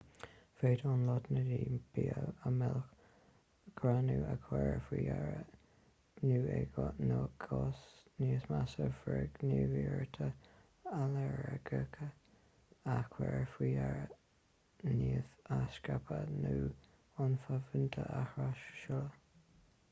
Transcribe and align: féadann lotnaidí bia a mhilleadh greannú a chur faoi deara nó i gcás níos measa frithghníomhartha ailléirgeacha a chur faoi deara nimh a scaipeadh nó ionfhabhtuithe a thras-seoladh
féadann 0.59 1.01
lotnaidí 1.07 1.57
bia 1.97 2.21
a 2.49 2.51
mhilleadh 2.53 3.73
greannú 3.81 4.15
a 4.29 4.31
chur 4.45 4.71
faoi 4.87 5.01
deara 5.09 6.31
nó 6.31 7.11
i 7.17 7.19
gcás 7.45 7.83
níos 8.23 8.47
measa 8.53 8.87
frithghníomhartha 9.03 10.31
ailléirgeacha 11.03 12.09
a 12.97 12.99
chur 13.13 13.37
faoi 13.55 13.71
deara 13.77 14.91
nimh 15.03 15.31
a 15.59 15.61
scaipeadh 15.77 16.35
nó 16.47 16.57
ionfhabhtuithe 16.59 18.11
a 18.21 18.27
thras-seoladh 18.35 19.23